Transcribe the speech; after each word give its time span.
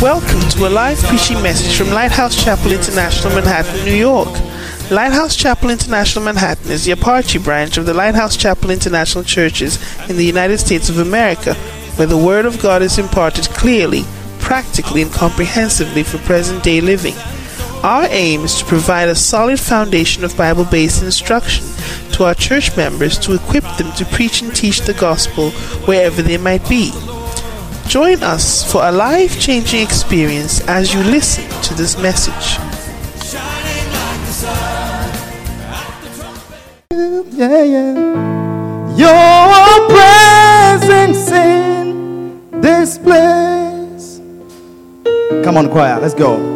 Welcome 0.00 0.48
to 0.50 0.66
a 0.66 0.70
live 0.70 0.98
preaching 1.02 1.42
message 1.42 1.76
from 1.76 1.88
Lighthouse 1.88 2.42
Chapel 2.42 2.72
International, 2.72 3.34
Manhattan, 3.34 3.84
New 3.84 3.94
York. 3.94 4.28
Lighthouse 4.90 5.34
Chapel 5.34 5.70
International 5.70 6.24
Manhattan 6.24 6.70
is 6.70 6.84
the 6.84 6.92
Apache 6.92 7.38
branch 7.38 7.76
of 7.76 7.86
the 7.86 7.94
Lighthouse 7.94 8.36
Chapel 8.36 8.70
International 8.70 9.24
Churches 9.24 9.78
in 10.08 10.16
the 10.16 10.24
United 10.24 10.58
States 10.58 10.88
of 10.88 10.98
America, 10.98 11.54
where 11.96 12.06
the 12.06 12.16
Word 12.16 12.46
of 12.46 12.62
God 12.62 12.82
is 12.82 12.98
imparted 12.98 13.46
clearly, 13.46 14.04
practically, 14.38 15.02
and 15.02 15.12
comprehensively 15.12 16.02
for 16.02 16.18
present 16.18 16.62
day 16.62 16.80
living. 16.80 17.14
Our 17.86 18.08
aim 18.10 18.40
is 18.40 18.58
to 18.58 18.64
provide 18.64 19.08
a 19.08 19.14
solid 19.14 19.60
foundation 19.60 20.24
of 20.24 20.36
Bible 20.36 20.64
based 20.64 21.04
instruction 21.04 21.64
to 22.14 22.24
our 22.24 22.34
church 22.34 22.76
members 22.76 23.16
to 23.18 23.34
equip 23.34 23.62
them 23.78 23.92
to 23.92 24.04
preach 24.06 24.42
and 24.42 24.52
teach 24.52 24.80
the 24.80 24.94
gospel 24.94 25.50
wherever 25.86 26.20
they 26.20 26.36
might 26.36 26.68
be. 26.68 26.90
Join 27.86 28.24
us 28.24 28.68
for 28.72 28.82
a 28.82 28.90
life 28.90 29.40
changing 29.40 29.82
experience 29.82 30.66
as 30.66 30.92
you 30.92 31.00
listen 31.04 31.48
to 31.62 31.74
this 31.74 31.96
message. 32.02 32.58
Yeah, 36.90 37.62
yeah. 37.62 38.96
Your 38.96 39.88
presence 39.88 41.30
in 41.30 42.60
this 42.60 42.98
place. 42.98 44.20
Come 45.44 45.56
on, 45.56 45.70
choir, 45.70 46.00
let's 46.00 46.14
go. 46.14 46.55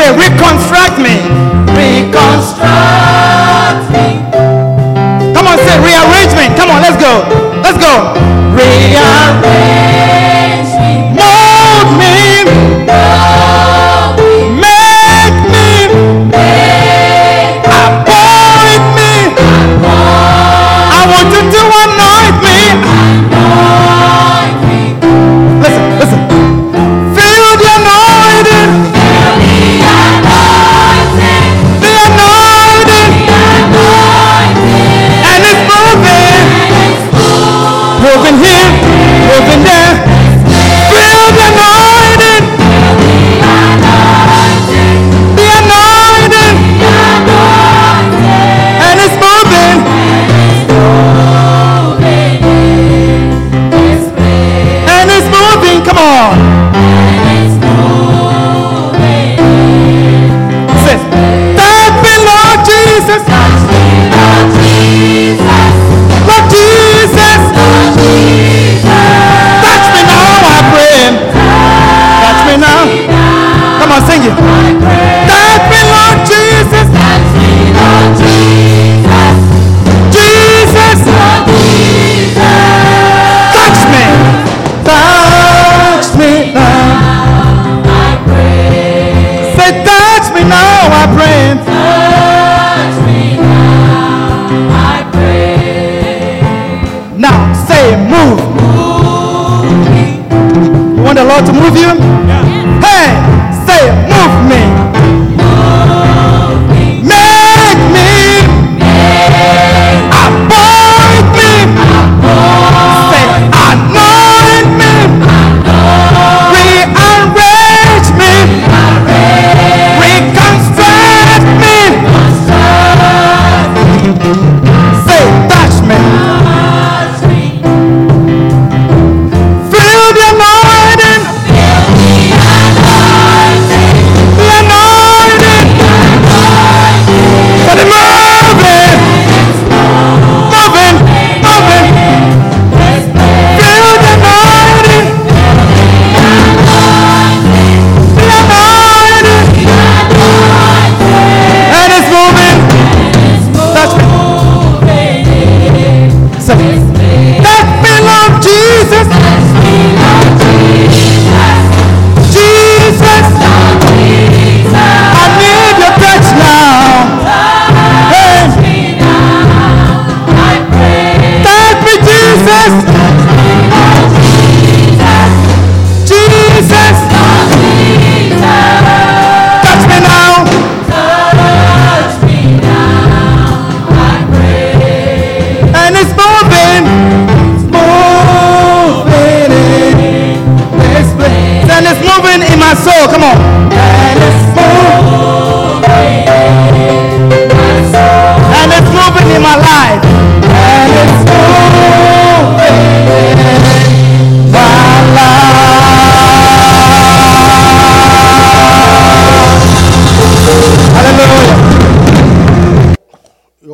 Say, 0.04 0.12
reconstruct 0.18 0.98
me. 0.98 1.16
Reconstruct 1.72 2.60
me. 3.90 4.20
Come 5.32 5.46
on, 5.48 5.56
say 5.56 5.80
rearrangement. 5.80 6.58
Come 6.58 6.68
on, 6.68 6.82
let's 6.82 7.00
go. 7.02 7.24
Let's 7.62 7.78
go. 7.78 8.12
Rearrange. 8.54 9.83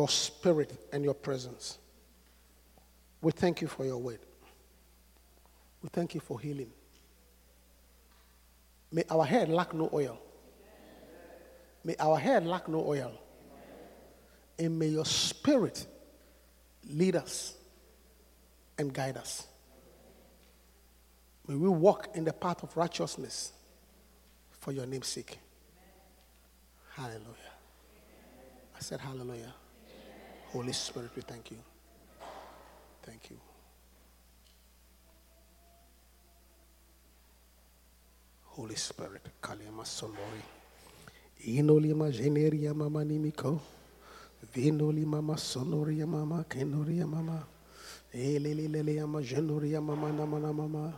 Your 0.01 0.09
spirit 0.09 0.73
and 0.91 1.03
your 1.03 1.13
presence. 1.13 1.77
We 3.21 3.31
thank 3.31 3.61
you 3.61 3.67
for 3.67 3.85
your 3.85 3.99
word. 3.99 4.17
We 5.83 5.89
thank 5.93 6.15
you 6.15 6.19
for 6.19 6.39
healing. 6.39 6.71
May 8.91 9.03
our 9.11 9.23
head 9.23 9.49
lack 9.49 9.75
no 9.75 9.91
oil. 9.93 10.19
May 11.83 11.95
our 11.99 12.17
head 12.17 12.47
lack 12.47 12.67
no 12.67 12.83
oil. 12.83 13.11
And 14.57 14.79
may 14.79 14.87
your 14.87 15.05
spirit 15.05 15.85
lead 16.89 17.15
us 17.15 17.53
and 18.79 18.91
guide 18.91 19.17
us. 19.17 19.45
May 21.47 21.53
we 21.53 21.69
walk 21.69 22.09
in 22.15 22.23
the 22.23 22.33
path 22.33 22.63
of 22.63 22.75
righteousness 22.75 23.53
for 24.49 24.71
your 24.71 24.87
name's 24.87 25.09
sake. 25.09 25.37
Hallelujah. 26.95 27.53
I 28.75 28.79
said, 28.79 28.99
Hallelujah. 28.99 29.53
Holy 30.51 30.73
Spirit, 30.73 31.11
we 31.15 31.21
thank 31.21 31.51
you. 31.51 31.57
Thank 33.03 33.29
you. 33.29 33.37
Holy 38.43 38.75
Spirit, 38.75 39.21
Kalima 39.41 39.83
Sonori. 39.85 40.43
Inolima 41.47 42.11
Generia 42.11 42.75
Mama 42.75 42.99
Nimiko. 43.05 43.59
Vinoli 44.53 45.05
Mama 45.05 45.35
Sonoria 45.37 46.05
Mama 46.05 46.45
Kenoria 46.49 47.07
Mama. 47.07 47.43
Elelelele 48.13 48.99
Mama 49.01 49.21
Genoria 49.21 49.81
Mama 49.81 50.09
Namana 50.11 50.53
Mama. 50.53 50.93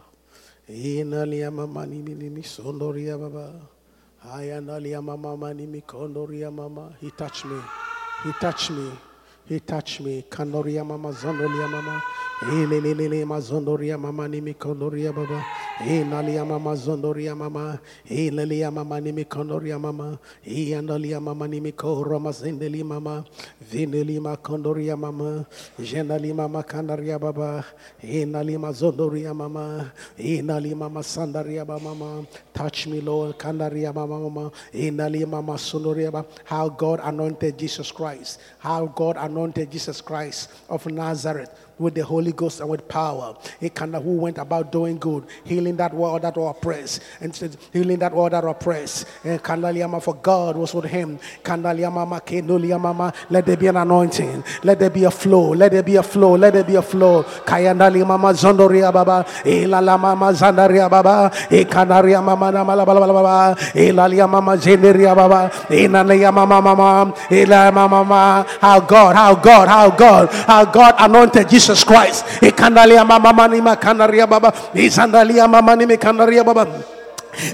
Inalia 0.68 1.54
Mama 1.54 1.86
Nimi 1.86 2.16
Nimi 2.16 2.42
Sonoria 2.44 3.20
Baba. 3.20 3.54
Ayanalia 4.26 5.02
Mama 5.04 5.38
Nimi 5.54 5.84
Kondoria 5.84 6.52
Mama. 6.52 6.92
He 7.00 7.12
touched 7.12 7.46
me. 7.46 7.60
He 8.24 8.32
touched 8.34 8.72
me. 8.72 8.90
He 9.46 9.60
touched 9.60 10.02
me. 10.02 10.26
Kanoria 10.30 10.86
Mama 10.86 11.10
Zonoria 11.12 11.70
Mama. 11.70 12.02
Elelelele 12.42 13.26
Mazondoria 13.26 14.00
Mama 14.00 14.28
Nimi 14.28 14.56
Kondoria 14.56 15.14
Baba. 15.14 15.44
Inalia 15.80 16.46
Mama 16.46 16.76
Zondoria 16.76 17.36
Mama. 17.36 17.80
Ilalia 18.06 18.72
Mama 18.72 19.02
Nimi 19.02 19.26
Kondoria 19.26 19.80
Mama. 19.82 20.20
Ianalia 20.46 21.20
Mama 21.22 21.48
Nimi 21.48 21.72
Koroma 21.74 22.32
Zendeli 22.32 22.84
Mama. 22.86 23.26
Vineli 23.72 24.20
Kondoria 24.38 24.96
Mama. 24.98 25.46
Jenali 25.80 26.34
Mama 26.34 26.64
Kanaria 26.64 27.20
Baba. 27.20 27.66
Inali 28.04 28.56
Mazondoria 28.58 29.36
Mama. 29.36 29.92
Inali 30.20 30.76
Mama 30.76 31.00
Sandaria 31.02 31.66
Mama. 31.68 32.26
Touch 32.54 32.86
me, 32.88 33.02
Lord. 33.02 33.38
Kanaria 33.40 33.94
Mama 33.94 34.20
Mama. 34.30 34.52
Inali 34.74 35.28
Mama 35.28 35.54
Sonoria 35.54 36.12
Baba. 36.12 36.28
How 36.46 36.70
God 36.70 37.00
anointed 37.04 37.58
Jesus 37.58 37.92
Christ. 37.92 38.40
How 38.60 38.86
God 38.86 39.18
anointed 39.18 39.72
Jesus 39.72 40.02
Christ 40.02 40.52
of 40.70 40.86
Nazareth 40.86 41.50
with 41.84 41.94
the 41.94 42.04
Holy 42.04 42.32
Ghost 42.32 42.60
and 42.62 42.70
with 42.70 42.88
power. 42.88 43.36
He 43.60 43.70
kind 43.70 43.96
of 43.96 44.04
who 44.04 44.14
went 44.14 44.38
about 44.38 44.72
doing 44.72 44.98
good, 44.98 45.26
healing 45.44 45.76
that 45.78 45.94
world 45.94 46.24
that 46.24 46.36
were 46.36 46.50
oppressed, 46.50 47.02
and 47.20 47.60
healing 47.72 48.00
that 48.00 48.14
world 48.14 48.34
that 48.34 48.44
were 48.44 48.50
oppressed. 48.50 49.06
And 49.24 49.42
Kandaliama 49.42 50.02
for 50.02 50.16
God 50.16 50.58
was 50.58 50.74
with 50.74 50.86
him. 50.86 51.20
Kandaliama 51.44 52.22
Kenduliama, 52.26 53.14
let 53.30 53.46
there 53.46 53.58
be 53.58 53.68
an 53.68 53.78
anointing, 53.78 54.44
let 54.64 54.80
there 54.80 54.90
be 54.90 55.04
a 55.04 55.12
flow, 55.12 55.54
let 55.54 55.72
there 55.72 55.84
be 55.84 55.96
a 55.98 56.04
flow, 56.04 56.36
let 56.36 56.54
there 56.54 56.64
be 56.64 56.76
a 56.76 56.82
flow. 56.82 57.24
Kayandali 57.24 58.06
Mama 58.06 58.30
Zondoria 58.30 58.92
Baba, 58.92 59.26
Elala 59.44 60.00
Mama 60.00 60.32
Zandaria 60.34 60.90
Baba, 60.90 61.30
Ekanaria 61.50 62.24
Mama 62.24 62.52
Namala 62.52 62.86
Baba, 62.86 63.56
Elalia 63.74 64.30
Mama 64.30 64.58
Zenderia 64.58 65.16
Baba, 65.16 65.50
Enalia 65.68 66.34
Mama 66.34 66.62
Mama, 66.62 67.14
Ela 67.30 67.72
Mama 67.72 68.04
Mama, 68.04 68.46
how 68.60 68.80
God, 68.80 69.16
how 69.16 69.36
God, 69.36 69.68
how 69.68 69.90
God, 69.90 70.30
how 70.30 70.66
God 70.66 70.96
anointed 71.00 71.50
Jesus 71.50 71.73
Christ. 71.82 72.26
Ekandalia 72.46 73.02
Mama 73.02 73.34
Mani 73.34 73.58
Makanaria 73.58 74.30
Baba, 74.30 74.54
Izandalia 74.78 75.50
Mama 75.50 75.74
Ni 75.76 75.90
Makanaria 75.90 76.46
Baba. 76.46 76.68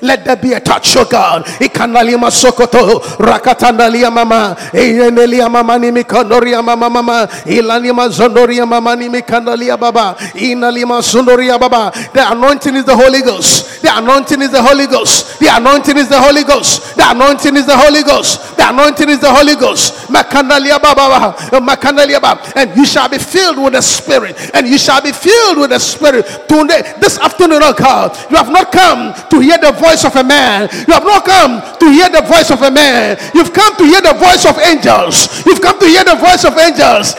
Let 0.02 0.26
there 0.26 0.36
be 0.36 0.54
a 0.54 0.60
touch, 0.60 0.96
oh 0.98 1.06
God. 1.06 1.46
Ikanalima 1.60 2.32
sokoto, 2.32 3.00
rakatandalia 3.18 4.12
mama, 4.12 4.56
enelia 4.74 5.50
mama 5.50 5.78
ni 5.80 5.92
mikandoria 5.92 6.64
mama 6.64 6.90
mama, 6.90 7.28
ilanima 7.46 8.10
zondoria 8.10 8.66
mama 8.68 8.96
ni 8.96 9.10
mikandalia 9.10 9.78
baba, 9.78 10.16
inalima 10.36 11.02
sondoria 11.02 11.60
baba. 11.60 11.92
The 12.14 12.32
anointing 12.32 12.76
is 12.76 12.86
the 12.86 12.96
Holy 12.96 13.22
Ghost. 13.22 13.82
The 13.82 13.98
anointing 13.98 14.42
is 14.42 14.52
the 14.52 14.62
Holy 14.62 14.88
Ghost. 14.88 15.40
The 15.40 15.48
anointing 15.56 15.98
is 15.98 16.10
the 16.10 16.20
Holy 16.22 16.44
Ghost. 16.44 16.96
The 16.98 17.10
anointing 17.10 17.56
is 17.56 17.66
the 17.66 17.78
Holy 17.78 18.04
Ghost. 18.04 18.58
The 18.58 18.70
anointing 18.70 19.10
is 19.10 19.20
the 19.20 19.34
Holy 19.34 19.56
Ghost. 19.56 19.94
Makandalia 20.10 20.82
baba, 20.82 21.34
makandalia 21.62 22.22
baba, 22.22 22.42
and 22.56 22.76
you 22.76 22.86
shall 22.86 23.08
be 23.10 23.18
filled 23.18 23.58
with 23.58 23.74
the 23.74 23.82
Spirit, 23.82 24.36
and 24.54 24.68
you 24.68 24.78
shall 24.78 25.02
be 25.02 25.12
filled 25.12 25.58
with 25.60 25.70
the 25.70 25.80
Spirit. 25.80 26.26
Today, 26.48 26.94
this 27.00 27.18
afternoon, 27.20 27.62
oh 27.64 27.74
God, 27.74 28.16
you 28.30 28.38
have 28.38 28.52
not 28.52 28.72
come 28.72 29.14
to 29.30 29.40
hear 29.40 29.58
the 29.58 29.69
the 29.70 29.78
voice 29.78 30.04
of 30.06 30.16
a 30.16 30.24
man. 30.24 30.70
You 30.88 30.94
have 30.94 31.06
not 31.06 31.26
come 31.26 31.62
to 31.80 31.88
hear 31.92 32.10
the 32.10 32.22
voice 32.26 32.50
of 32.50 32.62
a 32.62 32.72
man. 32.72 33.18
You've 33.34 33.54
come 33.54 33.76
to 33.78 33.86
hear 33.86 34.02
the 34.02 34.18
voice 34.18 34.46
of 34.46 34.58
angels. 34.58 35.46
You've 35.46 35.62
come 35.62 35.78
to 35.80 35.86
hear 35.86 36.04
the 36.04 36.18
voice 36.18 36.44
of 36.46 36.58
angels. 36.58 37.14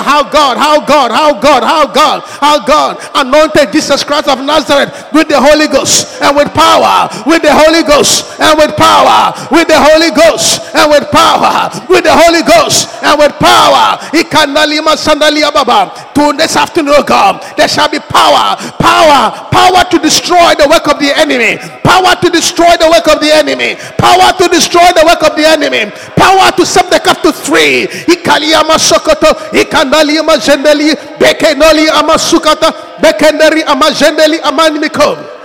How 0.00 0.22
God, 0.24 0.56
how 0.58 0.80
God, 0.80 1.10
how 1.10 1.40
God, 1.40 1.62
how 1.62 1.86
God, 1.86 2.22
how 2.40 2.64
God 2.64 2.98
anointed 3.14 3.72
Jesus 3.72 4.04
Christ 4.04 4.28
of 4.28 4.38
Nazareth 4.44 4.90
with 5.12 5.28
the 5.28 5.40
Holy 5.40 5.66
Ghost 5.68 6.20
and 6.22 6.36
with 6.36 6.52
power, 6.54 7.08
with 7.26 7.42
the 7.42 7.52
Holy 7.52 7.82
Ghost 7.82 8.40
and 8.40 8.58
with 8.58 8.76
power, 8.76 9.32
with 9.50 9.68
the 9.68 9.78
Holy 9.78 10.10
Ghost 10.10 10.19
and 10.20 10.90
with 10.90 11.10
power, 11.10 11.70
with 11.88 12.04
the 12.04 12.12
Holy 12.12 12.42
Ghost 12.42 12.88
and 13.02 13.18
with 13.18 13.32
power. 13.38 13.98
To 16.14 16.32
this 16.36 16.56
afternoon, 16.56 16.94
oh 16.96 17.02
God, 17.02 17.42
there 17.56 17.68
shall 17.68 17.88
be 17.88 17.98
power, 17.98 18.56
power, 18.78 19.30
power 19.50 19.84
to 19.90 19.98
destroy 19.98 20.54
the 20.58 20.68
work 20.68 20.86
of 20.88 20.98
the 21.00 21.16
enemy, 21.16 21.56
power 21.82 22.14
to 22.20 22.30
destroy 22.30 22.76
the 22.76 22.88
work 22.90 23.08
of 23.08 23.20
the 23.20 23.32
enemy, 23.32 23.76
power 23.96 24.32
to 24.36 24.48
destroy 24.48 24.86
the 24.92 25.04
work 25.06 25.22
of 25.22 25.36
the 25.36 25.46
enemy, 25.48 25.90
power 26.16 26.52
to 26.52 26.66
set 26.66 26.90
the 26.90 27.00
captive 27.00 27.34
free. 27.34 27.86
Ikaliama 28.08 28.78
sokoto, 28.78 29.32
ikandalima 29.52 30.38
zendeli, 30.38 30.94
bekenoli 31.18 31.88
amasukata, 31.88 32.72
bekenderi 33.00 33.62
amazendeli 33.64 34.40
amanimiko. 34.42 35.39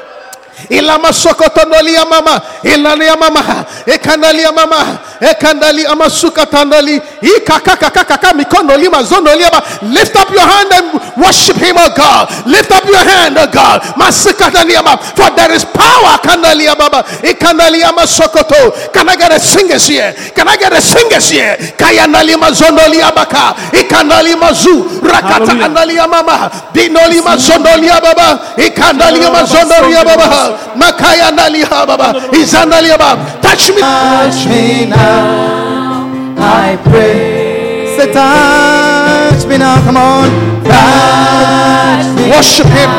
Ilama 0.70 1.14
sokotondolia 1.14 2.06
mama, 2.06 2.42
ilalia 2.64 3.16
mama, 3.16 3.66
ekandalia 3.86 4.52
mama, 4.52 4.98
Ekandali 5.22 5.86
amasuka 5.86 6.46
tandali. 6.46 7.02
Ikakakakakaka 7.22 8.34
mikondoli 8.34 8.90
mazondoli 8.90 9.46
aba. 9.46 9.62
Lift 9.82 10.16
up 10.16 10.30
your 10.32 10.42
hand 10.42 10.72
and 10.74 11.02
worship 11.18 11.58
him, 11.58 11.78
O 11.78 11.90
God. 11.96 12.30
Lift 12.46 12.72
up 12.72 12.86
your 12.86 13.04
hand, 13.04 13.38
O 13.38 13.48
God. 13.48 13.82
Masikandali 13.98 14.76
ama. 14.76 14.98
For 14.98 15.30
there 15.36 15.52
is 15.54 15.66
power. 15.66 16.18
Kandali 16.24 16.68
ababa. 16.68 17.04
Ikandali 17.24 17.84
amasokoto. 17.84 18.92
Can 18.94 19.10
I 19.10 19.16
get 19.16 19.32
a 19.32 19.40
singers 19.40 19.88
here? 19.88 20.14
Can 20.36 20.48
I 20.48 20.58
get 20.58 20.74
a 20.74 20.82
singers 20.82 21.30
here? 21.30 21.56
Kayanali 21.78 22.36
mazondoli 22.36 23.02
abaka. 23.02 23.56
Ikandali 23.72 24.36
mazu. 24.36 25.02
Rakata 25.04 25.52
andali 25.66 26.00
amama. 26.00 26.52
Dinoli 26.74 27.22
mazondoli 27.22 27.90
ababa. 27.90 28.40
Ikandali 28.58 29.20
mazondoli 29.20 29.96
ababa. 29.96 30.58
Makayandali 30.76 31.64
ababa. 31.64 32.16
Izandali 32.32 32.92
ababa. 32.92 33.18
Touch 33.56 33.72
me. 33.72 33.80
Touch 33.80 34.52
me 34.52 34.84
now, 34.92 36.12
I 36.36 36.76
pray. 36.92 37.88
Say, 37.96 38.12
touch 38.12 39.48
me 39.48 39.56
now, 39.56 39.80
come 39.80 39.96
on. 39.96 40.28
Touch 40.68 42.04
me. 42.20 42.36
Worship 42.36 42.68
him. 42.68 42.92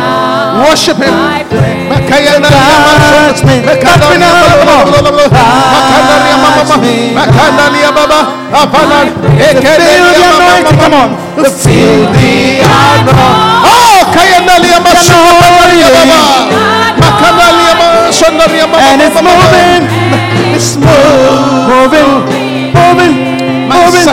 Worship 0.64 0.96
him. 0.96 1.12
Touch 1.12 2.08
me. 3.44 3.68
Touch 3.68 4.00
me 4.08 4.16
now, 4.16 4.32
come 4.56 4.72
on. 4.72 4.96
Makandalia 5.76 6.40
mama, 6.40 6.64
makandalia 7.20 7.92
baba, 7.92 8.32
apana, 8.56 9.12
Feel 9.36 9.60
the 9.60 9.60
ekedelia 9.60 10.72
come 10.72 10.96
on. 10.96 11.12
Feel 11.52 12.08
the 12.16 12.64
anointing. 12.64 13.60
Oh, 13.60 14.08
kayandalia 14.08 14.80
masukandalia 14.80 15.92
baba, 15.92 16.48
makandalia. 16.96 17.76
And 18.16 19.02
it's 19.02 19.20
moving 19.20 20.45
is 20.56 20.80
moving, 20.80 21.68
moving, 21.68 22.10
moving, 22.72 23.14
moving. 23.68 24.06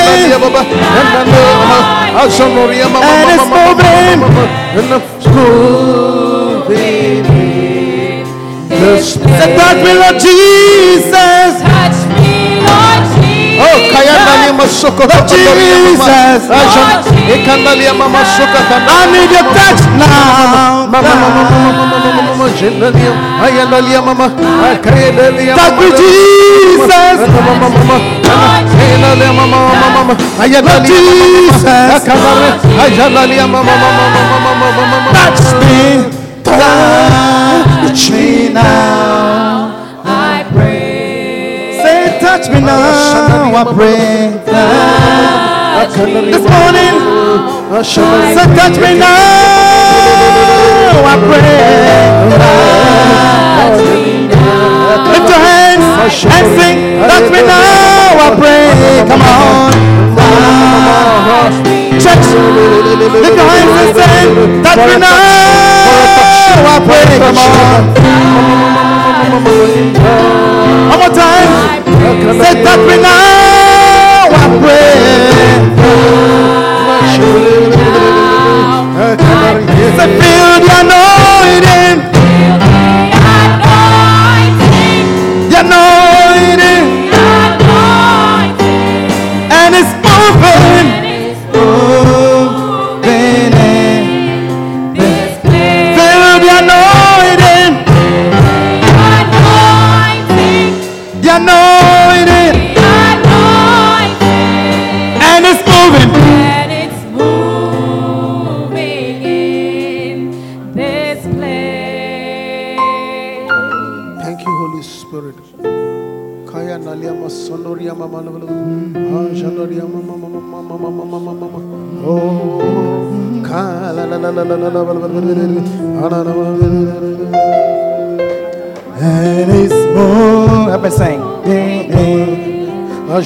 And 2.95 3.27
it's 3.33 3.47
moving. 3.51 4.19
moving. 4.23 4.55
The 8.69 8.93
Spirit. 9.01 9.31
The 9.39 9.47
blood 9.55 10.15
of 10.15 10.21
Jesus. 10.21 11.44
Need 19.13 19.31
your 19.31 19.45
touch 19.55 19.81
now. 19.97 20.87
Me, 25.79 25.89
Jesus. 25.97 27.17
Touch 35.13 35.47
me, 35.61 35.87
touch 37.83 38.09
me 38.11 38.49
now. 38.53 39.71
I 40.03 40.43
pray. 40.53 41.79
Say, 41.81 42.19
touch 42.19 42.49
me 42.49 42.59
now. 42.61 43.04
I 43.27 43.63
pray. 43.73 44.29
This 46.29 46.45
morning, 46.45 46.95
say, 47.83 48.45
touch 48.55 48.77
me 48.77 48.91
now. 48.99 49.15
I 51.05 51.17
pray. 51.25 51.57
Lift 55.11 55.29
your 55.29 55.41
hands 55.41 55.85
and 56.25 56.45
sing. 56.53 56.77
Touch 57.01 57.27
me 57.31 57.41
now. 57.41 58.21
I 58.21 58.29
pray. 58.37 58.69
Come 59.09 59.25
on. 59.25 59.73
Church, 61.97 62.27
lift 63.23 63.37
your 63.37 63.47
hands 63.49 63.73
and 63.81 63.91
sing. 63.97 64.29
Touch 64.63 64.81
me 64.85 64.95
now. 64.99 65.09
I 66.65 66.77
pray. 66.85 67.05
Come 67.17 67.37
on. 70.13 70.24
C'est 72.27 72.65
après 72.67 72.97
now, 72.97 74.33
après. 74.33 74.95
C'est 79.97 80.11
fini. 80.21 80.54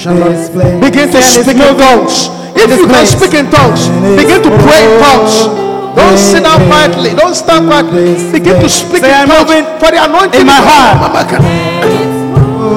Ah, 0.00 0.02
janoria. 0.02 0.80
Begin 0.80 1.08
to 1.10 1.20
speak 1.22 1.56
in 1.60 1.76
tongues. 1.76 2.28
If 2.56 2.70
you 2.78 2.86
can 2.88 3.06
speak 3.06 3.34
in 3.34 3.50
tongues, 3.50 3.88
begin 4.16 4.42
to 4.42 4.50
pray 4.64 4.84
in 4.88 4.98
tongues. 5.00 5.46
Don't 5.96 6.18
sit 6.18 6.42
down 6.44 6.60
quietly. 6.70 7.10
Don't 7.14 7.34
stand 7.34 7.66
quietly. 7.68 8.14
Begin 8.32 8.60
to 8.60 8.68
speak 8.68 9.02
Say, 9.02 9.10
in 9.10 9.14
I'm 9.14 9.28
tongues. 9.28 9.48
moving 9.50 9.64
For 9.78 9.90
the 9.90 9.98
anointing 10.04 10.40
in 10.40 10.46
my 10.46 10.60
heart. 10.60 10.96
Mama 11.02 11.24
Ka- 11.28 11.42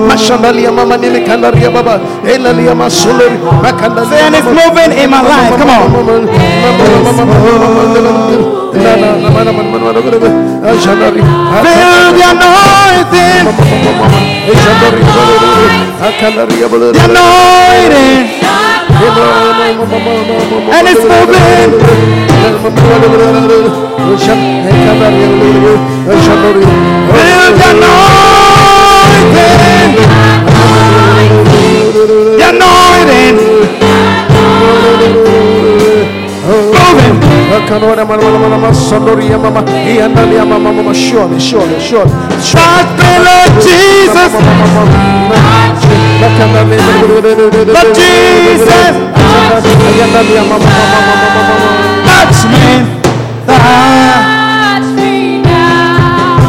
Mashandalia 0.10 0.72
mama 0.74 0.98
nili 0.98 1.22
kandaria 1.26 1.70
baba 1.72 2.00
elalia 2.26 2.76
masulori 2.76 3.38
makandalia 3.62 4.10
Say, 4.10 4.22
and 4.26 4.36
it's 4.36 4.46
moving 4.48 4.92
in 4.98 5.10
my 5.10 5.22
life. 5.22 5.56
Come 5.58 5.70
on. 5.70 5.92
Feel 11.64 12.10
the 12.18 12.26
anointing. 12.34 13.46
The 16.94 17.06
anointing. 17.06 18.26
And 20.74 20.88
it's 20.88 21.06
moving. 21.06 21.72
The 32.38 32.50
anointing. 32.50 33.38
The 37.54 37.78
anointing. 40.02 40.94
Surely, 40.94 41.40
surely, 41.40 41.80
surely. 41.80 42.10
Trust 42.42 42.90
me, 42.98 43.14
Lord 43.22 43.54
Jesus. 43.62 44.34
Lord 47.70 47.94
Jesus. 47.94 48.96
Touch 52.10 52.42
me. 52.50 52.90
Touch 53.46 54.88
me 54.98 55.42
now, 55.44 56.40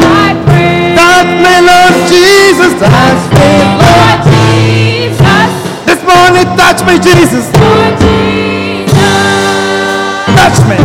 I 0.00 0.32
pray. 0.46 0.94
Touch 0.96 1.28
me, 1.44 1.54
Lord 1.68 1.94
Jesus. 2.08 2.72
Touch 2.80 3.24
me, 3.36 3.48
Lord 3.84 4.18
Jesus, 4.24 5.50
This 5.84 6.00
morning, 6.08 6.48
touch 6.56 6.80
me, 6.86 6.94
Jesus, 6.98 7.44
Touch 10.54 10.68
me. 10.68 10.76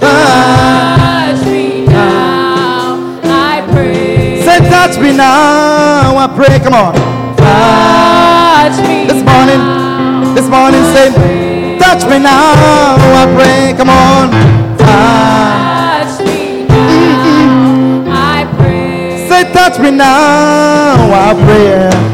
touch 0.00 1.46
me 1.46 1.86
now, 1.86 2.98
I 3.22 3.64
pray. 3.70 4.42
Say, 4.42 4.58
touch 4.58 4.98
me 4.98 5.16
now. 5.16 6.16
I 6.16 6.26
pray. 6.34 6.58
Come 6.58 6.74
on. 6.74 6.94
Touch 7.36 8.88
me 8.88 9.06
This 9.06 9.22
morning, 9.22 9.58
now, 9.58 10.34
this 10.34 10.48
morning, 10.48 10.82
say, 10.92 11.78
touch 11.78 12.02
me 12.10 12.18
now. 12.18 12.54
I 13.22 13.32
pray. 13.36 13.72
Come 13.78 13.90
on. 13.90 14.30
Touch 14.78 16.26
me 16.26 16.66
now, 16.66 18.04
I 18.10 18.44
pray. 18.56 19.28
Say, 19.28 19.52
touch 19.52 19.78
me 19.78 19.92
now. 19.92 21.30
I 21.30 21.34
pray. 21.44 22.11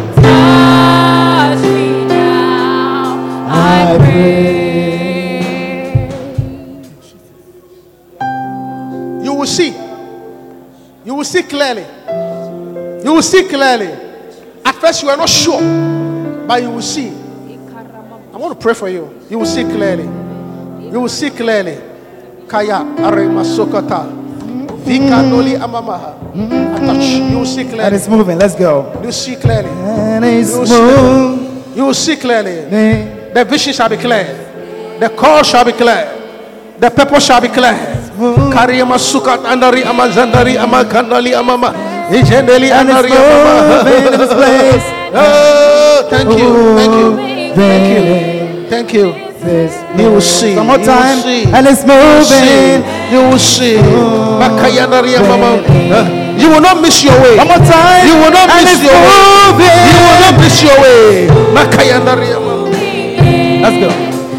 See 13.28 13.44
clearly. 13.49 13.90
At 14.64 14.75
first, 14.80 15.02
you 15.02 15.08
are 15.11 15.16
not 15.16 15.28
sure, 15.28 15.61
but 16.47 16.62
you 16.62 16.70
will 16.70 16.82
see. 16.82 17.08
I 18.32 18.37
want 18.37 18.52
to 18.58 18.61
pray 18.62 18.75
for 18.75 18.88
you. 18.88 19.08
You 19.30 19.38
will 19.38 19.47
see 19.47 19.64
clearly. 19.64 20.04
You 20.92 21.00
will 21.00 21.08
see 21.08 21.30
clearly. 21.30 21.76
Kaya 22.49 22.80
arema 23.04 23.44
sokata. 23.44 24.06
Vika 24.85 25.23
noli 25.28 25.52
amamaha. 25.56 26.14
Touch. 26.87 27.04
You 27.32 27.38
will 27.38 27.47
see 27.47 27.61
And 27.62 27.70
clearly. 27.70 27.97
it's 27.97 28.08
moving. 28.08 28.38
Let's 28.38 28.54
go. 28.54 28.92
You 29.00 29.06
will 29.06 29.12
see 29.12 29.37
clearly. 29.37 29.68
And 29.70 30.25
it's 30.25 30.52
You 30.52 30.58
will 30.61 30.66
see, 30.66 30.80
moving. 30.80 31.76
you 31.76 31.85
will 31.85 31.94
see 31.94 32.16
clearly. 32.16 32.56
The 33.35 33.44
vision 33.44 33.73
shall 33.75 33.88
be 33.88 33.97
clear. 33.97 34.25
The 35.00 35.11
call 35.11 35.42
shall 35.42 35.64
be 35.64 35.73
clear. 35.73 36.14
The 36.78 36.90
purpose 36.90 37.26
shall 37.26 37.40
be 37.40 37.49
clear. 37.49 37.75
Kariyama 38.54 38.99
sukat 38.99 39.44
andari 39.47 39.82
amazandari 39.85 40.56
amakandali 40.56 41.35
amama. 41.35 41.70
Ijendeli 42.12 42.71
And 42.73 42.91
andari 42.91 43.12
amama. 43.12 43.85
moving 43.85 44.07
in 44.07 44.12
this 44.21 44.33
place. 44.41 44.85
Oh, 45.15 46.03
thank 46.11 46.31
you. 46.38 46.77
Thank 46.77 46.95
you. 46.95 47.17
Thank 47.55 47.88
you. 47.93 48.03
Thank 48.71 48.93
you. 48.95 49.12
This 49.45 49.73
You 49.97 50.11
will 50.11 50.21
see. 50.21 50.57
One 50.57 50.67
more 50.67 50.79
time. 50.79 51.19
And 51.55 51.67
it's 51.69 51.83
You 51.87 51.93
will 51.95 52.25
see. 52.25 52.35
moving. 52.35 52.83
You 53.12 53.21
will 53.31 53.38
see. 53.38 53.77
Oh, 53.79 54.38
you 56.38 56.49
will 56.50 56.61
not 56.61 56.81
miss 56.83 57.03
your 57.05 57.15
way. 57.23 57.37
One 57.37 57.47
more 57.49 57.59
time. 57.62 58.07
You 58.07 58.15
will 58.19 58.31
not 58.33 58.49
miss 58.65 58.83
your 58.83 58.93
way. 58.93 58.99
You 59.88 59.99
will 60.03 60.19
not 60.21 60.35
miss 60.43 60.62
your 60.62 60.77
way. 60.83 61.29
Let's 63.62 63.77
go. 63.79 63.88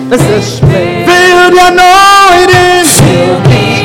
Let's 0.10 0.24
just 0.24 0.60
feel 0.62 1.50
the 1.54 1.62
anointing. 1.70 3.79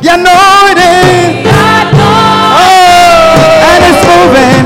The 0.00 0.08
anointing, 0.16 1.44
the. 1.44 1.52
Oh. 1.92 3.36
And 3.68 3.84
it's 3.84 4.00
moving. 4.08 4.64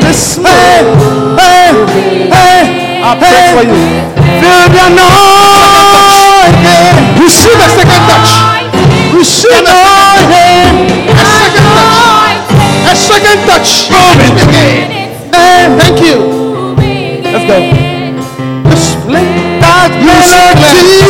This 0.00 0.40
way. 0.40 0.88
Hey, 1.36 1.68
hey, 2.32 3.04
I 3.04 3.12
pray 3.20 3.52
for 3.52 3.60
you. 3.68 3.76
Feel 4.40 4.72
the 4.72 4.80
anointing. 4.88 5.20
Receive 7.20 7.60
a 7.60 7.68
second 7.76 8.02
touch. 8.08 8.32
Receive 9.12 9.52
a 9.52 9.76
second, 10.16 10.96
a 11.12 11.28
second 11.28 11.68
touch. 11.76 12.40
A 12.88 12.96
second 12.96 13.38
touch. 13.44 13.92
Moving 13.92 14.32
again. 14.48 15.12
Thank 15.76 16.00
you. 16.00 16.24
Let's 17.20 17.44
go. 17.44 17.60
Display. 18.64 19.28
That 19.60 19.92
You 20.00 20.08
will 20.08 20.24
see 20.24 20.56
clearly. 20.56 21.04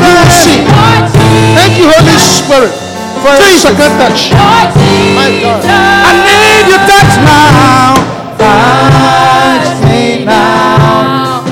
You 0.00 0.16
will 0.16 0.32
see. 0.32 0.64
Thank 1.52 1.76
you, 1.78 1.92
Holy 1.92 2.16
Spirit, 2.18 2.72
for 3.22 3.30
a 3.30 3.38
second 3.54 3.94
touch. 4.02 4.34
My 4.34 5.30
God. 5.38 5.62
I 5.62 6.10
need 6.26 6.66
you 6.66 6.78
touch 6.90 7.14
now. 7.22 7.94
Touch 8.34 9.70
me 9.86 10.24
now. 10.26 11.46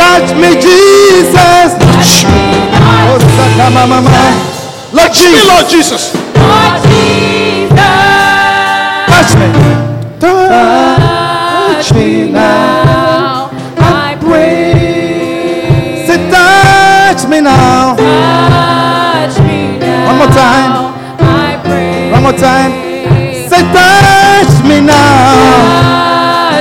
Touch 0.00 0.32
me, 0.40 0.50
Jesus. 0.56 1.70
Saka 3.36 3.68
mama 3.70 4.00
mama. 4.00 4.10
Lord 4.92 5.12
Jesus. 5.12 5.44
Lord 5.44 5.66
Jesus. 5.68 6.02
Touch 9.12 9.32
me. 9.36 9.48
Touch 10.20 11.88
me 11.92 12.30
now. 12.32 13.50
Say, 16.06 16.20
touch 16.30 17.28
me 17.28 17.40
now. 17.40 18.25
One 20.36 20.44
more 20.44 20.52
time. 20.52 22.12
One 22.12 22.22
more 22.28 22.36
time. 22.36 22.70
Say, 23.48 23.62
touch 23.72 24.52
me 24.68 24.84
now. 24.84 26.60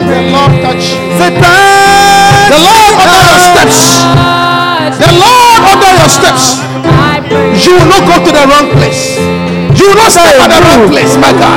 The 0.00 0.32
Lord 0.32 0.52
touch 0.64 0.96
you. 0.96 1.12
Say, 1.20 1.36
touch 1.36 2.48
The 2.48 2.60
Lord 2.64 2.88
order 2.96 3.20
your 3.20 3.40
steps. 3.52 4.00
The 4.96 5.12
Lord 5.12 5.60
order 5.60 5.92
your 6.00 6.08
steps. 6.08 6.56
You 7.68 7.72
will 7.76 7.88
not 7.92 8.08
go 8.08 8.16
to 8.24 8.30
the 8.32 8.44
wrong 8.48 8.72
place. 8.72 9.20
You 9.76 9.92
will 9.92 10.00
not 10.00 10.12
step 10.12 10.40
at 10.40 10.48
the 10.48 10.60
wrong 10.64 10.88
place, 10.88 11.20
my 11.20 11.32
God. 11.36 11.56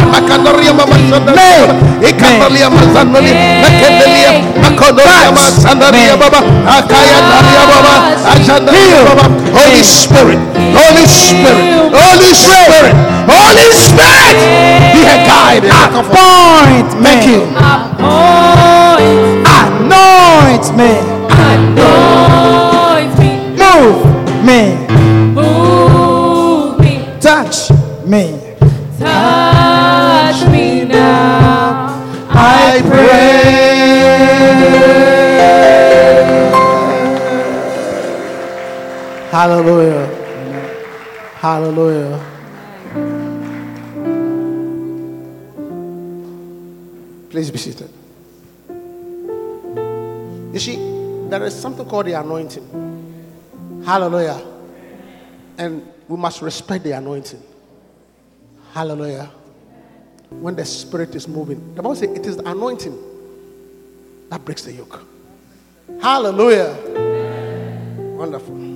Holy 9.51 9.83
Spirit. 9.83 10.39
Holy 10.71 11.05
Spirit. 11.05 11.91
Holy 11.91 12.31
Spirit. 12.33 12.95
Holy 13.27 13.69
Spirit. 13.75 14.35
Be 14.93 15.01
a 15.03 15.17
guide. 15.27 15.65
Appoint 15.93 16.95
me. 16.95 17.03
Thank 17.03 17.27
you. 17.27 17.41
Anoint 19.45 20.75
me. 20.77 21.09
Hallelujah. 39.39 40.06
Hallelujah. 41.36 42.19
Please 47.30 47.49
be 47.49 47.58
seated. 47.58 47.89
You 50.52 50.60
see, 50.60 50.75
there 51.30 51.41
is 51.45 51.56
something 51.56 51.88
called 51.88 52.08
the 52.08 52.19
anointing. 52.19 53.82
Hallelujah. 53.86 54.45
And 55.58 55.88
we 56.10 56.17
must 56.17 56.41
respect 56.41 56.84
the 56.84 56.91
anointing. 56.91 57.41
Hallelujah. 58.73 59.32
When 60.32 60.58
the 60.58 60.65
spirit 60.65 61.15
is 61.15 61.30
moving, 61.30 61.75
the 61.75 61.82
Bible 61.82 61.95
says 61.95 62.10
it 62.10 62.25
is 62.25 62.36
the 62.36 62.45
anointing 62.49 62.99
that 64.32 64.43
breaks 64.43 64.63
the 64.63 64.73
yoke. 64.73 65.02
Hallelujah. 66.02 66.75
Wonderful. 68.17 68.68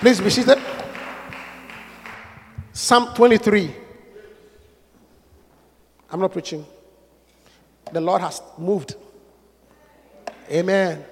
Please 0.00 0.18
be 0.18 0.30
seated. 0.30 0.58
Psalm 2.72 3.12
23. 3.14 3.70
I'm 6.10 6.20
not 6.20 6.32
preaching. 6.32 6.64
The 7.92 8.00
Lord 8.00 8.22
has 8.22 8.40
moved. 8.56 8.94
Amen. 10.50 11.04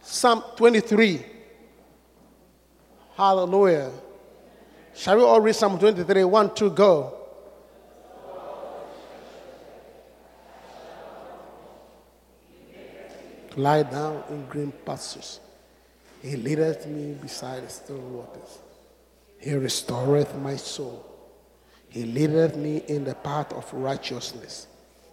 Psalm 0.00 0.42
23. 0.56 1.22
Hallelujah. 3.14 3.90
Shall 4.94 5.18
we 5.18 5.22
all 5.22 5.40
read 5.42 5.54
Psalm 5.54 5.78
23? 5.78 6.24
One, 6.24 6.54
two, 6.54 6.70
go. 6.70 7.14
Lie 13.54 13.82
down 13.82 14.24
in 14.30 14.46
green 14.46 14.72
pastures. 14.86 15.40
He 16.22 16.36
leadeth 16.36 16.86
me 16.86 17.14
beside 17.14 17.68
still 17.70 17.98
waters. 17.98 18.60
He 19.38 19.54
restoreth 19.54 20.36
my 20.36 20.54
soul. 20.54 21.04
He 21.88 22.04
leadeth 22.04 22.56
me 22.56 22.84
in 22.86 23.02
the 23.04 23.16
path 23.16 23.52
of 23.52 23.72
righteousness 23.74 24.68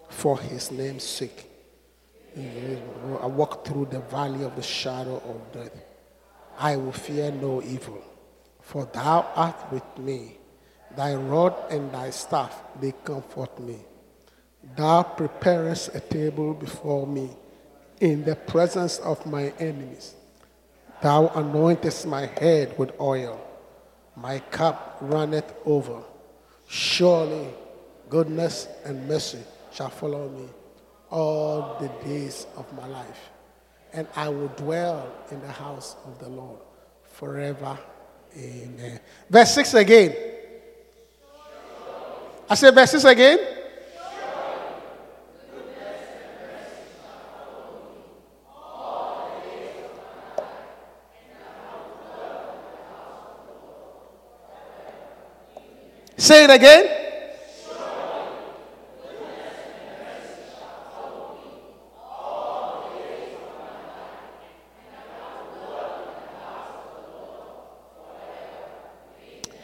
for 0.08 0.38
his 0.38 0.70
name's 0.70 1.02
sake. 1.02 1.50
I 2.36 3.26
walk 3.26 3.66
through 3.66 3.86
the 3.86 3.98
valley 4.00 4.44
of 4.44 4.54
the 4.54 4.62
shadow 4.62 5.16
of 5.16 5.52
death. 5.52 5.76
I 6.56 6.76
will 6.76 6.92
fear 6.92 7.32
no 7.32 7.60
evil, 7.60 8.04
for 8.60 8.84
thou 8.86 9.32
art 9.34 9.72
with 9.72 9.98
me. 9.98 10.38
Thy 10.96 11.14
rod 11.16 11.54
and 11.70 11.90
thy 11.90 12.10
staff, 12.10 12.62
they 12.80 12.92
comfort 12.92 13.58
me. 13.58 13.78
Thou 14.76 15.02
preparest 15.02 15.94
a 15.94 16.00
table 16.00 16.54
before 16.54 17.06
me 17.06 17.30
in 18.00 18.24
the 18.24 18.36
presence 18.36 18.98
of 18.98 19.26
my 19.26 19.52
enemies. 19.58 20.14
Thou 21.02 21.28
anointest 21.28 22.06
my 22.06 22.26
head 22.26 22.78
with 22.78 22.92
oil. 23.00 23.40
My 24.16 24.38
cup 24.38 24.98
runneth 25.00 25.54
over. 25.64 26.02
Surely 26.68 27.48
goodness 28.08 28.68
and 28.84 29.08
mercy 29.08 29.40
shall 29.72 29.88
follow 29.88 30.28
me 30.28 30.46
all 31.10 31.78
the 31.80 31.88
days 32.04 32.46
of 32.56 32.70
my 32.74 32.86
life. 32.86 33.30
And 33.92 34.06
I 34.14 34.28
will 34.28 34.48
dwell 34.48 35.10
in 35.30 35.40
the 35.40 35.50
house 35.50 35.96
of 36.06 36.18
the 36.18 36.28
Lord 36.28 36.60
forever. 37.04 37.78
Amen. 38.36 39.00
Verse 39.28 39.54
6 39.54 39.74
again. 39.74 40.14
I 42.48 42.54
say 42.54 42.70
verse 42.70 42.90
6 42.92 43.04
again. 43.04 43.59
Say 56.30 56.44
it 56.44 56.50
again. 56.50 56.86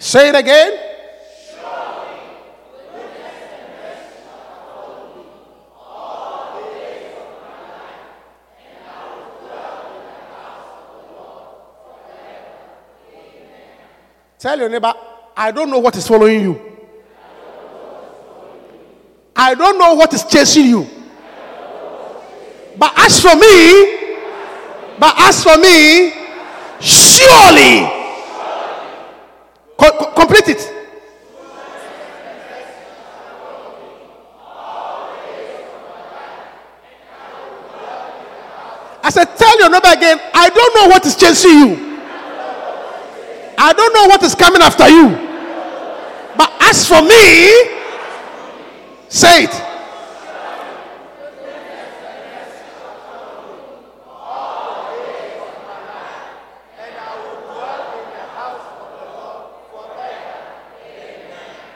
Say 0.00 0.28
it 0.30 0.34
again. 0.34 0.72
Tell 14.40 14.58
your 14.58 14.68
neighbor, 14.68 14.92
I 15.36 15.50
don't 15.50 15.70
know 15.70 15.78
what 15.78 15.94
is 15.96 16.06
following 16.08 16.40
you. 16.40 16.60
I 19.34 19.54
don't 19.54 19.78
know 19.78 19.94
what 19.94 20.12
is 20.14 20.24
chasing 20.24 20.66
you. 20.66 20.86
But 22.78 22.92
as 22.98 23.20
for 23.20 23.34
me, 23.36 23.96
but 24.98 25.14
as 25.18 25.42
for 25.44 25.56
me, 25.58 26.12
surely, 26.80 27.92
Co- 29.78 29.90
co- 29.98 30.12
complete 30.14 30.48
it. 30.48 30.72
I 39.02 39.10
said, 39.10 39.26
tell 39.36 39.58
your 39.58 39.70
neighbor 39.70 39.92
again, 39.92 40.18
I 40.34 40.48
don't 40.48 40.74
know 40.74 40.88
what 40.88 41.04
is 41.06 41.14
chasing 41.16 41.50
you. 41.50 41.98
I 43.58 43.72
don't 43.72 43.92
know 43.94 44.06
what 44.08 44.22
is 44.22 44.34
coming 44.34 44.62
after 44.62 44.88
you. 44.88 45.25
As 46.68 46.88
for 46.88 47.00
me, 47.00 47.48
say 49.08 49.44
it. 49.44 49.62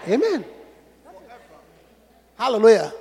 Amen. 0.08 0.44
Hallelujah. 2.36 2.92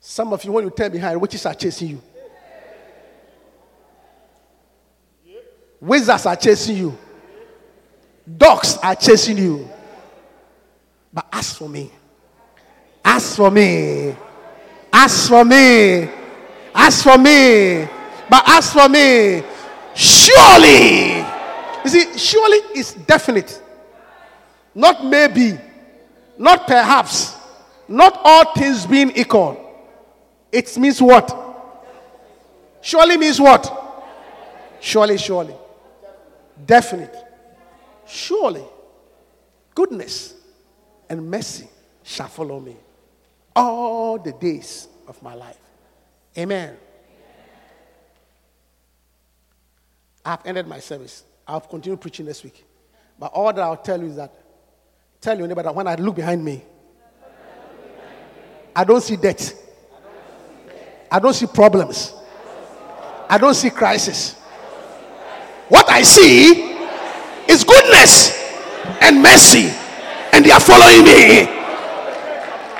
Some 0.00 0.32
of 0.32 0.42
you, 0.42 0.50
when 0.50 0.64
you 0.64 0.70
turn 0.70 0.90
behind, 0.90 1.20
witches 1.20 1.46
are 1.46 1.54
chasing 1.54 1.90
you. 1.90 2.02
Wizards 5.80 6.26
are 6.26 6.34
chasing 6.34 6.76
you. 6.76 6.98
Dogs 8.36 8.78
are 8.82 8.94
chasing 8.96 9.38
you. 9.38 9.68
But 11.12 11.26
as 11.32 11.52
for 11.52 11.68
me, 11.68 11.92
as 13.04 13.36
for 13.36 13.50
me, 13.50 14.14
as 14.92 15.28
for 15.28 15.44
me, 15.44 16.08
as 16.74 17.02
for 17.02 17.18
me, 17.18 17.86
but 18.28 18.42
as 18.48 18.72
for 18.72 18.88
me, 18.88 19.42
surely, 19.94 21.18
you 21.84 21.90
see, 21.90 22.18
surely 22.18 22.58
is 22.78 22.94
definite. 22.94 23.62
Not 24.74 25.04
maybe, 25.04 25.58
not 26.38 26.66
perhaps, 26.66 27.36
not 27.86 28.18
all 28.24 28.54
things 28.54 28.86
being 28.86 29.10
equal. 29.14 29.60
It 30.50 30.76
means 30.78 31.00
what? 31.00 31.44
Surely 32.80 33.16
means 33.16 33.40
what? 33.40 33.70
Surely, 34.80 35.18
surely. 35.18 35.54
Definite. 36.66 37.23
Surely, 38.06 38.64
goodness 39.74 40.34
and 41.08 41.30
mercy 41.30 41.68
shall 42.02 42.28
follow 42.28 42.60
me 42.60 42.76
all 43.56 44.18
the 44.18 44.32
days 44.32 44.88
of 45.06 45.22
my 45.22 45.34
life. 45.34 45.58
Amen. 46.36 46.76
I've 50.24 50.44
ended 50.46 50.66
my 50.66 50.80
service. 50.80 51.24
I'll 51.46 51.60
continue 51.60 51.96
preaching 51.96 52.26
next 52.26 52.42
week. 52.44 52.64
But 53.18 53.32
all 53.32 53.52
that 53.52 53.60
I'll 53.60 53.76
tell 53.76 54.00
you 54.00 54.06
is 54.06 54.16
that 54.16 54.34
tell 55.20 55.36
your 55.38 55.46
neighbor 55.46 55.62
that 55.62 55.74
when 55.74 55.86
I 55.86 55.94
look 55.96 56.16
behind 56.16 56.44
me, 56.44 56.62
I 58.74 58.84
don't 58.84 59.02
see 59.02 59.16
death. 59.16 59.60
I 61.10 61.18
don't 61.20 61.34
see 61.34 61.46
problems. 61.46 62.12
I 63.28 63.38
don't 63.38 63.54
see 63.54 63.70
crisis. 63.70 64.34
What 65.68 65.88
I 65.90 66.02
see 66.02 66.73
is 67.48 67.64
goodness 67.64 68.38
and 69.00 69.22
mercy, 69.22 69.72
and 70.32 70.44
they 70.44 70.50
are 70.50 70.60
following 70.60 71.04
me. 71.04 71.46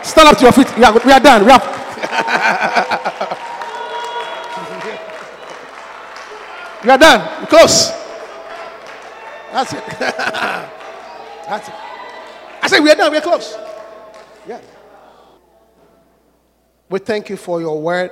Stand 0.02 0.28
up 0.28 0.36
to 0.38 0.44
your 0.44 0.52
feet. 0.52 0.76
We 0.76 0.84
are, 0.84 0.92
done. 0.92 1.06
we 1.06 1.12
are 1.12 1.20
done. 1.20 1.44
We 1.44 1.50
are, 1.50 1.60
we 6.84 6.90
are 6.90 6.98
done. 6.98 7.40
We 7.40 7.46
close. 7.46 7.90
That's 9.50 9.72
it. 9.72 9.84
That's 9.98 11.68
it. 11.68 11.74
I 12.62 12.66
said 12.66 12.80
we 12.80 12.90
are 12.90 12.96
done. 12.96 13.12
We 13.12 13.18
are 13.18 13.22
close. 13.22 13.56
Yeah. 14.46 14.60
We 16.90 16.98
thank 16.98 17.30
you 17.30 17.36
for 17.36 17.60
your 17.60 17.80
word, 17.80 18.10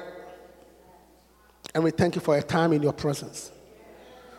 and 1.75 1.85
we 1.85 1.91
thank 1.91 2.15
you 2.15 2.21
for 2.21 2.37
a 2.37 2.43
time 2.43 2.73
in 2.73 2.83
your 2.83 2.93
presence. 2.93 3.51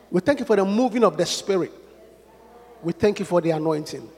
We 0.10 0.22
thank 0.22 0.40
you 0.40 0.46
for 0.46 0.56
the 0.56 0.66
moving 0.66 1.04
of 1.04 1.18
the 1.18 1.26
Spirit. 1.26 1.72
We 2.84 2.92
thank 2.92 3.20
you 3.20 3.26
for 3.26 3.40
the 3.40 3.52
anointing. 3.52 4.10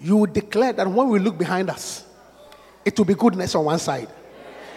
You 0.00 0.26
declare 0.26 0.72
that 0.72 0.88
when 0.88 1.08
we 1.08 1.18
look 1.18 1.36
behind 1.36 1.68
us, 1.68 2.04
it 2.84 2.96
will 2.96 3.04
be 3.04 3.14
goodness 3.14 3.54
on 3.54 3.64
one 3.66 3.78
side, 3.78 4.08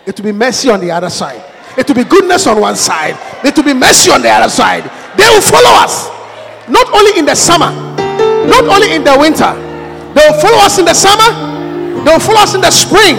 it 0.06 0.18
will 0.18 0.26
be 0.26 0.32
mercy 0.32 0.70
on 0.70 0.82
the 0.82 0.92
other 0.92 1.10
side. 1.10 1.42
It 1.78 1.88
will 1.88 1.96
be 1.96 2.04
goodness 2.04 2.48
on 2.48 2.60
one 2.60 2.76
side, 2.76 3.16
it 3.46 3.56
will 3.56 3.64
be 3.64 3.74
mercy 3.74 4.12
on 4.12 4.22
the 4.22 4.30
other 4.30 4.50
side. 4.50 4.84
They 5.18 5.24
will 5.24 5.42
follow 5.42 5.72
us, 5.80 6.10
not 6.68 6.92
only 6.94 7.18
in 7.18 7.26
the 7.26 7.36
summer, 7.36 7.72
not 8.48 8.66
only 8.66 8.94
in 8.94 9.06
the 9.06 9.16
winter. 9.18 9.54
They 10.14 10.28
will 10.28 10.42
follow 10.42 10.58
us 10.66 10.78
in 10.78 10.86
the 10.86 10.94
summer, 10.94 11.32
they 12.04 12.12
will 12.12 12.20
follow 12.20 12.42
us 12.42 12.56
in 12.56 12.62
the 12.62 12.72
spring, 12.72 13.16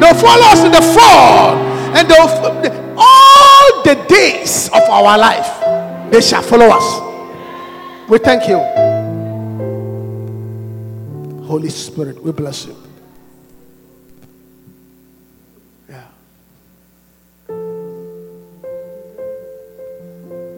they 0.00 0.10
will 0.10 0.18
follow 0.18 0.42
us 0.50 0.64
in 0.64 0.72
the 0.72 0.82
fall, 0.82 1.54
and 1.94 2.08
they 2.08 2.18
will, 2.18 2.98
all 2.98 3.82
the 3.84 3.94
days 4.08 4.66
of 4.68 4.82
our 4.90 5.16
life, 5.16 6.10
they 6.10 6.20
shall 6.20 6.42
follow 6.42 6.66
us. 6.66 8.08
We 8.08 8.18
thank 8.18 8.48
you. 8.48 8.93
Holy 11.54 11.70
Spirit, 11.70 12.20
we 12.20 12.32
bless 12.32 12.66
you. 12.66 12.76
Yeah. 15.88 16.04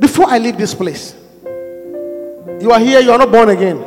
Before 0.01 0.25
I 0.31 0.39
leave 0.39 0.57
this 0.57 0.75
place, 0.75 1.15
you 2.63 2.71
are 2.73 2.81
here, 2.81 3.01
you 3.01 3.13
are 3.13 3.19
not 3.19 3.31
born 3.31 3.51
again. 3.51 3.79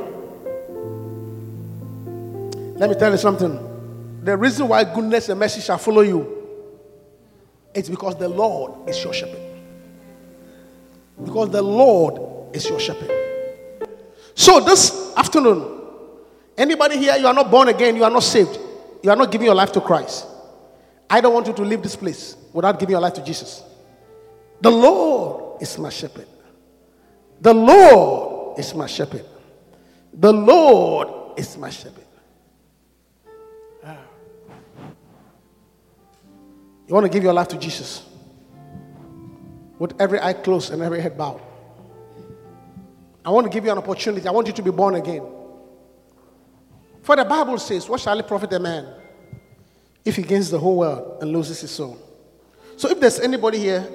Let 2.76 2.92
me 2.92 2.96
tell 2.96 3.10
you 3.10 3.18
something. 3.18 3.58
The 4.24 4.38
reason 4.38 4.68
why 4.68 4.84
goodness 4.84 5.30
and 5.30 5.40
mercy 5.40 5.62
shall 5.62 5.80
follow 5.80 6.02
you 6.02 6.38
it's 7.74 7.90
because 7.90 8.18
the 8.18 8.30
Lord 8.30 8.88
is 8.88 9.04
your 9.04 9.14
shepherd. 9.14 9.42
Because 11.26 11.50
the 11.50 11.64
Lord 11.64 12.56
is 12.56 12.70
your 12.70 12.80
shepherd. 12.80 13.10
So 14.36 14.60
this 14.60 15.12
afternoon, 15.18 15.79
anybody 16.60 16.98
here, 16.98 17.16
you 17.16 17.28
are 17.28 17.34
not 17.34 17.50
born 17.50 17.70
again, 17.70 17.96
you 17.96 18.04
are 18.04 18.12
not 18.12 18.24
saved, 18.24 18.60
you 19.02 19.10
are 19.10 19.16
not 19.16 19.32
giving 19.32 19.46
your 19.46 19.56
life 19.56 19.72
to 19.74 19.82
Christ. 19.82 20.28
I 21.10 21.22
don't 21.22 21.34
want 21.34 21.48
you 21.48 21.54
to 21.54 21.64
leave 21.64 21.82
this 21.82 21.96
place 21.96 22.36
without 22.54 22.80
giving 22.80 22.92
your 22.92 23.02
life 23.02 23.14
to 23.14 23.24
Jesus. 23.24 23.64
The 24.62 24.70
Lord 24.70 25.62
is 25.62 25.78
my 25.78 25.90
shepherd. 25.90 26.28
The 27.42 27.54
Lord 27.54 28.60
is 28.60 28.76
my 28.76 28.88
shepherd. 28.88 29.26
The 30.14 30.34
Lord 30.34 31.40
is 31.40 31.58
my 31.58 31.70
shepherd. 31.70 32.04
You 36.88 36.96
want 36.96 37.06
to 37.06 37.10
give 37.10 37.24
your 37.24 37.34
life 37.34 37.48
to 37.50 37.58
Jesus 37.58 38.04
with 39.78 39.94
every 40.02 40.20
eye 40.20 40.34
closed 40.34 40.74
and 40.74 40.82
every 40.82 41.00
head 41.00 41.16
bowed. 41.16 41.40
I 43.24 43.30
want 43.30 43.46
to 43.46 43.50
give 43.54 43.64
you 43.64 43.72
an 43.72 43.78
opportunity. 43.78 44.28
I 44.28 44.32
want 44.32 44.48
you 44.48 44.54
to 44.54 44.62
be 44.64 44.72
born 44.72 44.96
again. 44.96 45.24
For 47.10 47.16
the 47.16 47.26
Bible 47.26 47.58
says, 47.58 47.90
What 47.90 48.02
shall 48.02 48.20
it 48.20 48.28
profit 48.28 48.54
a 48.54 48.60
man 48.60 48.86
if 50.06 50.16
he 50.16 50.22
gains 50.22 50.52
the 50.52 50.60
whole 50.60 50.78
world 50.78 51.18
and 51.24 51.34
loses 51.34 51.60
his 51.60 51.72
soul? 51.72 51.98
So 52.78 52.88
if 52.88 53.00
there's 53.00 53.20
anybody 53.20 53.58
here 53.58 53.90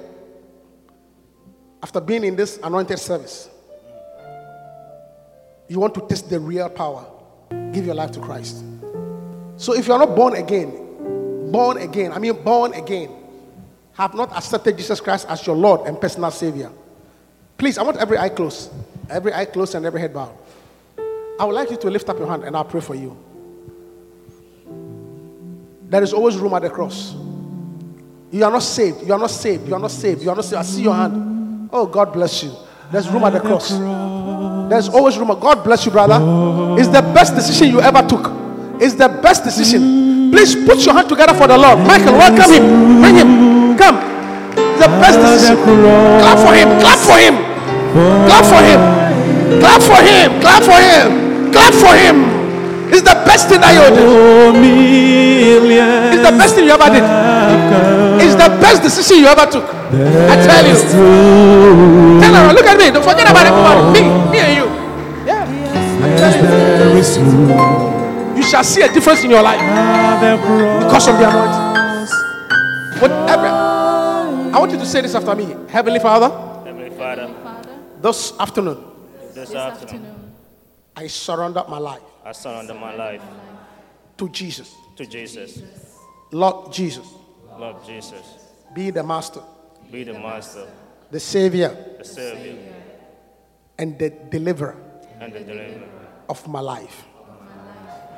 after 1.81 2.01
being 2.01 2.25
in 2.25 2.35
this 2.35 2.59
anointed 2.61 2.99
service, 2.99 3.49
you 5.69 5.79
want 5.79 5.93
to 5.93 6.01
test 6.01 6.29
the 6.29 6.41
real 6.41 6.67
power, 6.69 7.05
give 7.71 7.85
your 7.85 7.95
life 7.95 8.11
to 8.11 8.19
Christ. 8.19 8.65
So 9.55 9.73
if 9.73 9.87
you 9.87 9.93
are 9.93 9.99
not 9.99 10.13
born 10.13 10.35
again, 10.35 11.51
born 11.53 11.77
again, 11.77 12.11
I 12.11 12.19
mean 12.19 12.43
born 12.43 12.73
again, 12.73 13.11
have 13.93 14.13
not 14.13 14.35
accepted 14.35 14.75
Jesus 14.75 14.99
Christ 14.99 15.25
as 15.29 15.47
your 15.47 15.55
Lord 15.55 15.87
and 15.87 16.01
personal 16.01 16.31
Savior, 16.31 16.69
please, 17.57 17.77
I 17.77 17.83
want 17.83 17.95
every 17.95 18.17
eye 18.17 18.27
closed, 18.27 18.73
every 19.09 19.33
eye 19.33 19.45
closed 19.45 19.73
and 19.73 19.85
every 19.85 20.01
head 20.01 20.13
bowed. 20.13 20.37
I 21.39 21.45
would 21.45 21.55
like 21.55 21.69
you 21.69 21.77
to 21.77 21.89
lift 21.89 22.09
up 22.09 22.17
your 22.17 22.27
hand 22.27 22.43
and 22.43 22.55
I'll 22.55 22.63
pray 22.65 22.81
for 22.81 22.95
you. 22.95 23.17
There 25.89 26.01
is 26.01 26.13
always 26.13 26.37
room 26.37 26.53
at 26.53 26.61
the 26.61 26.69
cross. 26.69 27.13
You 28.31 28.43
are 28.43 28.51
not 28.51 28.63
saved. 28.63 29.05
You 29.05 29.13
are 29.13 29.19
not 29.19 29.31
saved. 29.31 29.67
You 29.67 29.75
are 29.75 29.79
not 29.79 29.91
saved. 29.91 30.21
You 30.21 30.29
are 30.29 30.35
not 30.35 30.45
saved. 30.45 30.59
I 30.59 30.63
see 30.63 30.81
your 30.81 30.95
hand. 30.95 31.69
Oh, 31.71 31.85
God 31.85 32.11
bless 32.11 32.43
you. 32.43 32.51
There's 32.91 33.09
room 33.09 33.23
at 33.23 33.33
the 33.33 33.39
cross. 33.39 33.69
There's 34.69 34.89
always 34.89 35.17
room. 35.17 35.27
God 35.39 35.63
bless 35.63 35.85
you, 35.85 35.91
brother. 35.91 36.19
It's 36.79 36.87
the 36.89 37.01
best 37.01 37.35
decision 37.35 37.69
you 37.69 37.81
ever 37.81 38.01
took. 38.07 38.31
It's 38.81 38.95
the 38.95 39.07
best 39.07 39.43
decision. 39.43 40.31
Please 40.31 40.55
put 40.55 40.85
your 40.85 40.95
hand 40.95 41.07
together 41.07 41.33
for 41.33 41.47
the 41.47 41.57
Lord. 41.57 41.79
Michael, 41.79 42.13
welcome 42.13 42.51
him. 42.51 43.01
Bring 43.01 43.15
him. 43.15 43.77
Come. 43.77 43.97
It's 44.57 44.81
the 44.81 44.87
best 44.99 45.19
decision. 45.19 45.55
Clap 46.19 46.39
for 46.39 46.53
him. 46.53 46.69
Clap 46.79 46.99
for 46.99 47.17
him. 47.17 47.35
Clap 48.25 48.45
for 48.45 48.61
him. 48.63 48.79
Clap 49.59 49.81
for 49.81 50.01
him. 50.01 50.41
Clap 50.41 50.63
for 50.63 50.71
him. 50.81 51.11
Clap 51.11 51.11
for 51.11 51.19
him. 51.19 51.24
It's 52.87 53.01
the 53.01 53.15
best 53.25 53.49
thing 53.49 53.59
that 53.61 53.73
you 53.73 53.81
did. 53.91 54.07
It's 56.13 56.23
the 56.23 56.31
best 56.37 56.55
thing 56.55 56.65
you 56.65 56.71
ever 56.71 56.89
did. 56.91 57.03
It's 58.21 58.35
the 58.35 58.49
best 58.61 58.83
decision 58.83 59.17
you 59.19 59.27
ever 59.27 59.45
took. 59.49 59.65
I 59.65 60.35
tell 60.43 60.65
you. 60.65 60.75
Tell 62.21 62.33
her, 62.33 62.53
look 62.53 62.65
at 62.65 62.77
me. 62.77 62.91
Don't 62.91 63.03
forget 63.03 63.29
about 63.29 63.45
everybody. 63.45 63.99
Me, 63.99 64.01
me 64.31 64.39
and 64.39 64.53
you. 64.55 64.65
Yeah. 65.25 65.43
I 66.03 66.07
tell 66.15 66.31
you. 66.31 66.45
You 68.37 68.43
shall 68.43 68.63
see 68.63 68.81
a 68.81 68.87
difference 68.93 69.23
in 69.23 69.29
your 69.31 69.41
life 69.41 69.59
because 70.83 71.07
of 71.07 71.17
the 71.17 71.27
anointing. 71.27 71.65
Whatever. 73.01 73.47
I 74.53 74.59
want 74.59 74.71
you 74.71 74.77
to 74.77 74.85
say 74.85 75.01
this 75.01 75.15
after 75.15 75.35
me. 75.35 75.55
Heavenly 75.69 75.99
Father, 75.99 76.29
Heavenly 76.63 76.91
Father, 76.91 77.27
this 78.01 78.31
afternoon, 78.39 78.77
this 79.33 79.53
afternoon, 79.53 80.14
I 80.95 81.07
surrender 81.07 81.63
my 81.67 81.77
life 81.77 82.01
I 82.25 82.31
surrender 82.31 82.73
my 82.73 82.95
life 82.95 83.21
to 84.17 84.29
Jesus. 84.29 84.73
to 84.95 85.05
Jesus. 85.05 85.61
Lord 86.31 86.71
Jesus, 86.73 87.05
Lord 87.59 87.75
Jesus, 87.85 88.23
be 88.73 88.89
the 88.89 89.03
master, 89.03 89.41
be 89.91 90.03
the 90.03 90.13
master, 90.13 90.65
the 91.11 91.19
savior, 91.19 91.69
the 91.99 92.03
savior, 92.03 92.73
and 93.77 93.99
the 93.99 94.09
deliverer 94.31 94.75
and 95.19 95.31
the 95.33 95.41
deliverer. 95.41 95.87
of 96.27 96.47
my 96.47 96.61
life. 96.61 97.05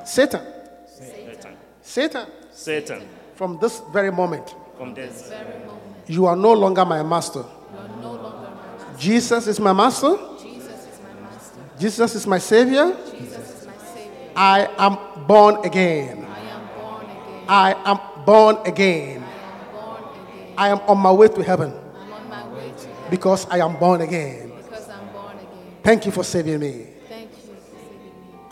Satan, 0.06 0.40
Satan, 0.86 1.56
Satan, 1.82 2.26
Satan, 2.50 3.08
from 3.34 3.58
this 3.60 3.82
very 3.92 4.10
moment, 4.10 4.54
from 4.78 4.94
this 4.94 5.28
very 5.28 5.58
moment, 5.66 5.82
you 6.06 6.24
are 6.26 6.36
no 6.36 6.54
longer 6.54 6.84
my 6.84 7.02
master. 7.02 7.44
Jesus 8.98 9.46
is 9.46 9.60
my 9.60 9.72
master. 9.72 10.16
Jesus 11.78 12.14
is 12.14 12.26
my 12.26 12.38
savior. 12.38 12.96
I 14.34 14.68
am 14.78 15.26
born 15.26 15.64
again. 15.64 16.26
I 17.48 17.74
am 17.84 18.00
born 18.24 18.58
again. 18.66 19.24
I 20.56 20.68
am 20.68 20.78
on 20.80 20.98
my 20.98 21.12
way 21.12 21.28
to 21.28 21.42
heaven 21.42 21.72
my 22.28 22.46
way 22.48 22.72
to 22.76 22.86
heaven 22.86 23.10
because 23.10 23.48
I 23.48 23.58
am 23.58 23.76
born 23.78 24.00
again. 24.00 24.50
born 24.50 25.36
again. 25.38 25.76
Thank 25.82 26.06
you 26.06 26.12
for 26.12 26.24
saving 26.24 26.58
me. 26.60 26.86
Thank 27.08 27.30
you. 27.44 27.54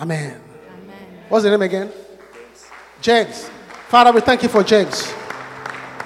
Amen. 0.00 0.40
Amen. 0.40 1.24
What's 1.28 1.44
the 1.44 1.50
name 1.50 1.62
again? 1.62 1.92
James. 3.00 3.50
Father, 3.88 4.12
we 4.12 4.20
thank 4.20 4.42
you 4.42 4.48
for 4.48 4.62
James. 4.62 5.02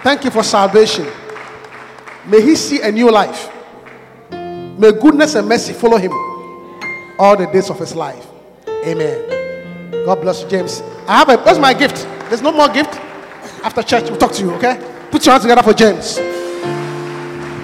Thank 0.03 0.25
you 0.25 0.31
for 0.31 0.43
salvation. 0.43 1.07
May 2.27 2.43
he 2.43 2.57
see 2.57 2.81
a 2.81 2.91
new 2.91 3.11
life. 3.11 3.51
May 4.31 4.93
goodness 4.93 5.35
and 5.35 5.49
mercy 5.49 5.73
follow 5.73 5.99
him 5.99 6.13
all 7.21 7.37
the 7.37 7.47
days 7.47 7.69
of 7.69 7.79
his 7.79 7.95
life. 7.95 8.27
Amen. 8.67 9.21
God 10.07 10.23
bless 10.23 10.43
you, 10.43 10.49
James. 10.49 10.81
I 11.07 11.19
have 11.19 11.29
a 11.29 11.37
what's 11.37 11.59
my 11.59 11.75
gift? 11.75 12.05
There's 12.31 12.41
no 12.41 12.51
more 12.51 12.69
gift. 12.69 12.97
After 13.63 13.83
church, 13.83 14.05
we'll 14.09 14.17
talk 14.17 14.33
to 14.33 14.43
you, 14.43 14.53
okay? 14.55 14.81
Put 15.11 15.27
your 15.27 15.33
hands 15.35 15.45
together 15.45 15.63
for 15.63 15.75
James. 15.75 16.15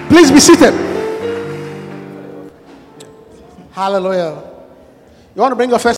Please 0.09 0.31
be 0.31 0.39
seated. 0.39 0.73
Hallelujah. 3.71 4.43
You 5.35 5.41
want 5.41 5.51
to 5.51 5.55
bring 5.55 5.71
your 5.71 5.79
first 5.79 5.97